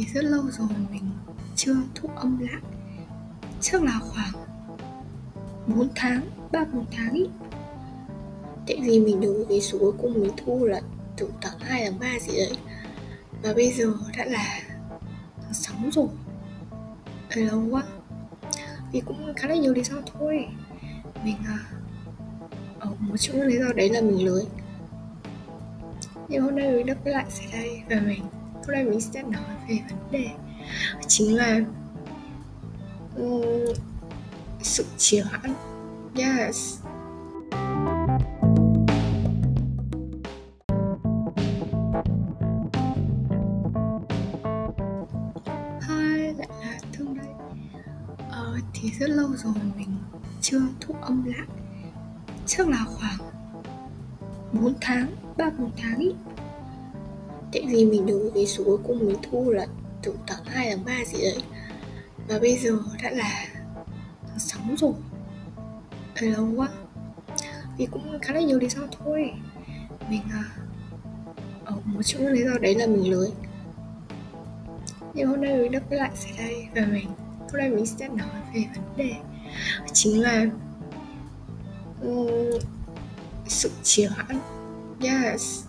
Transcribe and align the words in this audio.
thì 0.00 0.06
rất 0.14 0.24
lâu 0.24 0.42
rồi 0.50 0.68
mình 0.90 1.10
chưa 1.56 1.76
thu 1.94 2.08
âm 2.16 2.38
lại. 2.38 2.62
Chắc 3.60 3.82
là 3.82 4.00
khoảng 4.00 4.32
4 5.66 5.88
tháng, 5.94 6.30
3 6.52 6.64
4 6.72 6.84
tháng 6.92 7.12
ý. 7.12 7.26
Tại 8.66 8.78
vì 8.82 9.00
mình 9.00 9.20
nhớ 9.20 9.44
cái 9.48 9.60
số 9.60 9.78
cuối 9.78 9.92
cùng 9.98 10.14
mình 10.14 10.30
thu 10.36 10.64
là 10.64 10.80
từ 11.16 11.30
tháng 11.40 11.58
2 11.58 11.84
tháng 11.84 11.98
3 11.98 12.06
gì 12.20 12.36
đấy. 12.36 12.52
Và 13.42 13.54
bây 13.54 13.72
giờ 13.72 13.92
đã 14.18 14.24
là 14.24 14.60
tháng 15.42 15.54
6 15.54 15.76
rồi. 15.92 16.08
Ở 17.30 17.40
lâu 17.40 17.62
quá. 17.70 17.82
Vì 18.92 19.00
cũng 19.00 19.34
khá 19.36 19.48
là 19.48 19.54
nhiều 19.54 19.74
lý 19.74 19.82
do 19.82 19.96
thôi. 20.18 20.46
Mình 21.24 21.36
à 21.46 21.58
Ở 22.78 22.90
một 22.98 23.16
trong 23.16 23.36
những 23.36 23.46
lý 23.46 23.58
do 23.58 23.72
đấy 23.72 23.90
là 23.90 24.00
mình 24.00 24.26
lười. 24.26 24.44
Nhưng 26.28 26.42
hôm 26.42 26.56
nay 26.56 26.70
mình 26.70 26.86
đắp 26.86 27.06
lại 27.06 27.24
sẽ 27.28 27.44
đây 27.52 27.82
Và 27.90 28.00
mình 28.06 28.22
hôm 28.66 28.74
nay 28.74 28.84
mình 28.84 29.00
sẽ 29.00 29.22
nói 29.22 29.42
về 29.68 29.78
vấn 29.90 29.98
đề 30.10 30.28
chính 31.08 31.36
là 31.36 31.60
um, 33.16 33.42
sự 34.62 34.84
trì 34.98 35.20
hoãn 35.20 35.54
yes 36.14 36.78
Hi, 45.80 46.32
lại 46.32 46.48
là 46.62 46.78
Thương 46.92 47.16
đây 47.16 47.26
ờ, 48.30 48.56
Thì 48.74 48.90
rất 48.98 49.10
lâu 49.10 49.28
rồi 49.36 49.54
mình 49.76 49.96
chưa 50.40 50.60
thu 50.80 50.94
âm 51.00 51.24
lại 51.24 51.46
Chắc 52.46 52.68
là 52.68 52.84
khoảng 52.84 53.30
4 54.52 54.74
tháng, 54.80 55.06
3 55.36 55.50
4 55.58 55.70
tháng 55.76 55.98
ý 55.98 56.12
Tại 57.52 57.62
vì 57.68 57.84
mình 57.84 58.06
nhớ 58.06 58.30
cái 58.34 58.46
số 58.46 58.64
cuối 58.64 58.78
cùng 58.86 58.98
mình 58.98 59.16
thu 59.30 59.50
là 59.50 59.66
từ 60.02 60.14
tháng 60.26 60.44
2 60.44 60.70
tháng 60.70 60.84
3 60.84 60.92
gì 61.06 61.22
đấy. 61.22 61.42
Và 62.28 62.38
bây 62.38 62.56
giờ 62.56 62.78
đã 63.02 63.10
là 63.10 63.46
tháng 64.28 64.38
6 64.38 64.60
rồi. 64.78 64.92
Lâu 66.20 66.48
quá. 66.56 66.68
Vì 67.78 67.86
cũng 67.86 68.18
khá 68.22 68.34
là 68.34 68.40
nhiều 68.40 68.58
lý 68.58 68.68
do 68.68 68.80
thôi. 69.04 69.32
Mình 70.10 70.22
à 70.32 70.44
Ở 71.64 71.76
một 71.84 72.02
trong 72.02 72.22
những 72.22 72.32
lý 72.32 72.44
do 72.44 72.58
đấy 72.60 72.74
là 72.74 72.86
mình 72.86 73.10
lười. 73.10 73.30
Nhưng 75.14 75.28
hôm 75.28 75.40
nay 75.40 75.56
mình 75.56 75.72
đắp 75.72 75.90
lại 75.90 76.10
sẽ 76.14 76.30
đây 76.38 76.68
Và 76.74 76.86
mình 76.92 77.06
Hôm 77.38 77.58
nay 77.58 77.70
mình 77.70 77.86
sẽ 77.86 78.08
nói 78.08 78.28
về 78.54 78.64
vấn 78.74 78.96
đề 78.96 79.14
Chính 79.92 80.20
là 80.20 80.46
um, 82.02 82.28
Sự 83.46 83.70
trì 83.82 84.04
hoãn. 84.04 84.38
Yes. 85.02 85.64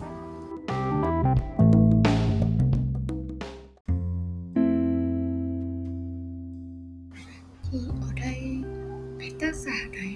Thì 7.71 7.79
ở 8.01 8.07
đây 8.15 8.63
cái 9.19 9.31
tác 9.39 9.55
giả 9.55 9.87
đấy. 9.91 10.15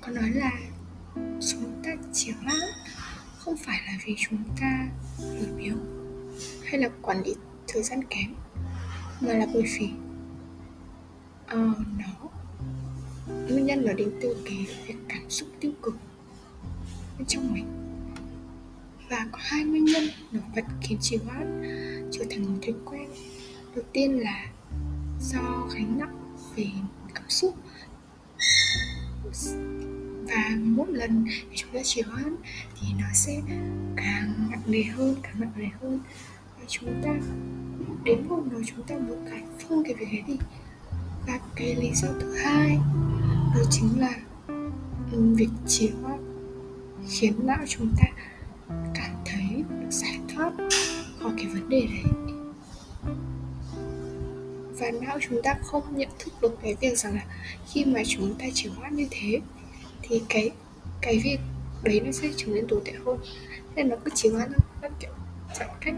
Có 0.00 0.12
nói 0.12 0.30
là 0.30 0.52
chúng 1.16 1.82
ta 1.84 1.90
chiếm 2.12 2.34
lắm 2.44 2.56
không 3.38 3.56
phải 3.56 3.80
là 3.86 3.98
vì 4.06 4.14
chúng 4.18 4.38
ta 4.60 4.88
lười 5.18 5.52
biếng 5.56 5.78
hay 6.64 6.80
là 6.80 6.88
quản 7.02 7.22
lý 7.22 7.34
thời 7.68 7.82
gian 7.82 8.04
kém 8.04 8.34
mà 9.20 9.32
là 9.32 9.46
bởi 9.54 9.62
vì 9.78 9.90
uh, 11.44 11.78
nó 11.98 12.28
nguyên 13.26 13.66
nhân 13.66 13.84
nó 13.86 13.92
đến 13.92 14.10
từ 14.22 14.42
cái 14.44 14.66
việc 14.86 14.96
cảm 15.08 15.30
xúc 15.30 15.48
tiêu 15.60 15.72
cực 15.82 15.96
bên 17.18 17.26
trong 17.26 17.54
mình. 17.54 17.66
Và 19.10 19.26
có 19.32 19.38
hai 19.42 19.64
nguyên 19.64 19.84
nhân 19.84 20.04
nổi 20.32 20.42
bật 20.56 20.64
khiến 20.80 20.98
trì 21.00 21.16
hoãn 21.16 21.62
trở 22.12 22.24
thành 22.30 22.42
một 22.42 22.58
thói 22.62 22.74
quen. 22.84 23.08
Đầu 23.74 23.84
tiên 23.92 24.20
là 24.20 24.46
do 25.20 25.68
gánh 25.74 25.98
nặng 25.98 26.36
về 26.56 26.66
cảm 27.14 27.28
xúc. 27.28 27.54
Và 30.28 30.56
mỗi 30.64 30.92
lần 30.92 31.24
chúng 31.54 31.70
ta 31.72 31.80
trì 31.84 32.02
hoãn 32.02 32.36
thì 32.80 32.86
nó 32.98 33.06
sẽ 33.14 33.40
càng 33.96 34.48
nặng 34.50 34.62
nề 34.66 34.82
hơn, 34.82 35.14
càng 35.22 35.40
nặng 35.40 35.52
nề 35.56 35.68
hơn. 35.82 36.00
Và 36.58 36.64
chúng 36.68 37.02
ta, 37.04 37.10
đến 38.04 38.28
một 38.28 38.42
nào 38.50 38.60
chúng 38.66 38.82
ta 38.86 38.94
muốn 38.98 39.26
cải 39.30 39.42
phương 39.58 39.84
cái 39.84 39.94
việc 39.94 40.08
ấy 40.10 40.22
đi. 40.26 40.38
Và 41.26 41.38
cái 41.56 41.74
lý 41.74 41.90
do 41.94 42.08
thứ 42.20 42.36
hai 42.36 42.78
đó 43.54 43.62
chính 43.70 44.00
là 44.00 44.16
việc 45.12 45.50
trì 45.66 45.90
hoãn 46.02 46.18
khiến 47.08 47.46
não 47.46 47.64
chúng 47.68 47.94
ta 47.98 48.06
cảm 48.94 49.10
thấy 49.24 49.64
được 49.70 49.90
giải 49.90 50.20
thoát 50.34 50.52
khỏi 51.20 51.32
cái 51.36 51.46
vấn 51.46 51.68
đề 51.68 51.80
đấy 51.80 52.29
và 54.80 54.90
não 54.90 55.18
chúng 55.20 55.42
ta 55.42 55.54
không 55.62 55.82
nhận 55.96 56.08
thức 56.18 56.32
được 56.42 56.58
cái 56.62 56.74
việc 56.80 56.98
rằng 56.98 57.14
là 57.14 57.24
khi 57.72 57.84
mà 57.84 58.00
chúng 58.08 58.34
ta 58.38 58.46
trì 58.54 58.68
hoãn 58.68 58.96
như 58.96 59.06
thế, 59.10 59.40
thì 60.02 60.22
cái 60.28 60.50
cái 61.00 61.20
việc 61.24 61.38
đấy 61.82 62.00
nó 62.00 62.12
sẽ 62.12 62.28
trở 62.36 62.46
nên 62.46 62.66
tồi 62.68 62.80
tệ 62.84 62.92
hơn. 63.06 63.18
Nên 63.76 63.88
nó 63.88 63.96
cứ 64.04 64.10
trì 64.14 64.28
hoãn 64.28 64.48
thôi, 64.48 64.66
nó 64.82 64.88
kiểu 65.00 65.10
chọn 65.58 65.68
cách 65.80 65.94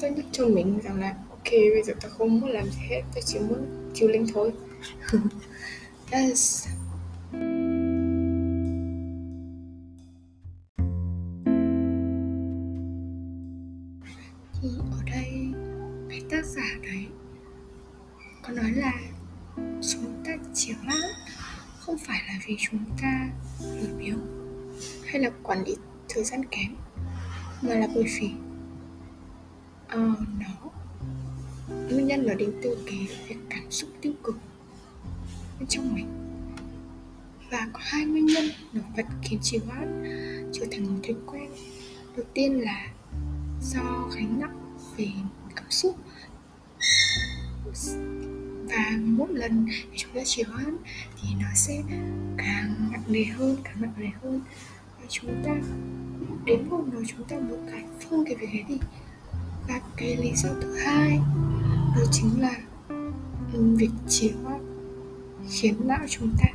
tốt 0.00 0.08
nhất 0.16 0.24
cho 0.32 0.46
mình 0.46 0.80
rằng 0.84 1.00
là, 1.00 1.14
ok, 1.30 1.50
bây 1.52 1.82
giờ 1.82 1.94
ta 2.00 2.08
không 2.08 2.40
muốn 2.40 2.50
làm 2.50 2.64
gì 2.64 2.80
hết 2.88 3.02
ta 3.14 3.20
chỉ 3.24 3.38
muốn 3.38 3.90
chiều 3.94 4.08
linh 4.08 4.26
thôi. 4.34 4.52
Yes. 6.12 6.68
Thì 14.62 14.68
ở 14.90 15.02
đây, 15.06 15.52
cái 16.10 16.22
tác 16.30 16.44
giả 16.44 16.78
đấy 16.82 17.06
có 18.48 18.54
nói 18.54 18.72
là 18.72 18.92
chúng 19.82 20.22
ta 20.26 20.32
chỉ 20.54 20.74
lắm 20.86 20.98
không 21.80 21.98
phải 21.98 22.22
là 22.28 22.34
vì 22.46 22.56
chúng 22.58 22.84
ta 23.02 23.28
lười 23.60 23.92
biếng 23.98 24.18
hay 25.06 25.20
là 25.20 25.30
quản 25.42 25.64
lý 25.64 25.76
thời 26.08 26.24
gian 26.24 26.44
kém 26.44 26.76
mà 27.62 27.74
là 27.74 27.88
bởi 27.94 28.04
vì 28.20 28.30
uh, 29.86 30.18
nó 30.38 30.70
nguyên 31.68 32.06
nhân 32.06 32.26
nó 32.26 32.34
đến 32.34 32.52
từ 32.62 32.78
cái 32.86 33.08
việc 33.28 33.36
cảm 33.50 33.70
xúc 33.70 33.90
tiêu 34.00 34.12
cực 34.24 34.36
bên 35.58 35.68
trong 35.68 35.94
mình. 35.94 36.08
Và 37.50 37.68
có 37.72 37.80
hai 37.82 38.04
nguyên 38.04 38.26
nhân 38.26 38.44
nổi 38.72 38.84
bật 38.96 39.06
khiến 39.22 39.38
trì 39.42 39.58
hoãn 39.58 40.02
trở 40.52 40.66
thành 40.72 40.86
một 40.86 41.00
thói 41.02 41.16
quen. 41.26 41.50
Đầu 42.16 42.26
tiên 42.34 42.60
là 42.60 42.88
do 43.62 44.08
gánh 44.14 44.40
nặng 44.40 44.76
về 44.96 45.08
cảm 45.56 45.70
xúc 45.70 45.96
và 48.68 48.98
mỗi 49.04 49.28
lần 49.34 49.66
chúng 49.96 50.10
ta 50.14 50.20
chỉ 50.24 50.42
hoãn, 50.42 50.76
thì 51.22 51.28
nó 51.40 51.48
sẽ 51.54 51.82
càng 52.38 52.74
nặng 52.92 53.02
nề 53.08 53.24
hơn, 53.24 53.56
càng 53.64 53.80
nặng 53.80 53.92
nề 53.96 54.08
hơn. 54.22 54.40
Và 55.00 55.06
chúng 55.08 55.42
ta 55.44 55.54
đến 56.44 56.68
một 56.68 56.84
nào 56.92 57.02
chúng 57.08 57.24
ta 57.24 57.36
muốn 57.36 57.66
cải 57.70 57.84
phương 58.00 58.24
cái 58.24 58.34
việc 58.34 58.50
ấy 58.52 58.64
đi. 58.68 58.78
Và 59.68 59.80
cái 59.96 60.16
lý 60.16 60.30
do 60.36 60.48
thứ 60.62 60.76
hai, 60.76 61.18
đó 61.96 62.02
chính 62.12 62.40
là 62.40 62.56
ừ, 63.52 63.76
việc 63.76 63.90
trì 64.08 64.30
hoãn 64.42 64.60
khiến 65.50 65.74
não 65.84 66.06
chúng 66.08 66.36
ta 66.38 66.48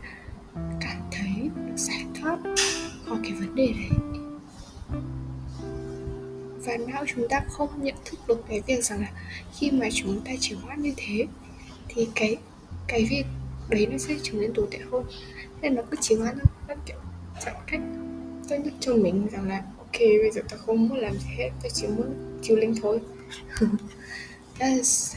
cảm 0.57 1.01
thấy 1.11 1.49
được 1.55 1.77
giải 1.77 2.05
thoát 2.21 2.37
khỏi 3.05 3.17
cái 3.23 3.31
vấn 3.31 3.55
đề 3.55 3.73
đấy. 3.73 3.99
Và 6.65 6.77
não 6.87 7.03
chúng 7.15 7.27
ta 7.29 7.41
không 7.49 7.83
nhận 7.83 7.95
thức 8.05 8.19
được 8.27 8.43
cái 8.49 8.61
việc 8.67 8.83
rằng 8.85 9.01
là 9.01 9.11
khi 9.59 9.71
mà 9.71 9.87
chúng 9.93 10.21
ta 10.25 10.31
chỉ 10.39 10.55
hoãn 10.55 10.81
như 10.81 10.93
thế 10.97 11.25
thì 11.95 12.07
cái 12.15 12.37
cái 12.87 13.05
việc 13.09 13.25
đấy 13.69 13.87
nó 13.91 13.97
sẽ 13.97 14.15
trở 14.23 14.33
nên 14.33 14.53
tồi 14.53 14.67
tệ 14.71 14.79
hơn. 14.91 15.03
Nên 15.61 15.75
nó 15.75 15.81
cứ 15.91 15.97
trì 16.01 16.15
hoãn 16.15 16.35
thôi 16.35 16.51
nó 16.67 16.75
kiểu 16.85 16.97
chọn 17.45 17.55
cách. 17.67 17.81
Tốt 18.49 18.55
nhất 18.63 18.73
cho 18.79 18.95
mình 18.95 19.27
rằng 19.31 19.47
là 19.47 19.63
ok 19.77 19.99
bây 19.99 20.31
giờ 20.31 20.41
ta 20.49 20.57
không 20.57 20.87
muốn 20.87 20.97
làm 20.97 21.13
gì 21.13 21.29
hết 21.37 21.49
ta 21.63 21.69
chỉ 21.73 21.87
muốn 21.87 22.39
chill 22.41 22.59
linh 22.59 22.75
thôi. 22.81 22.99
Yes 24.59 25.15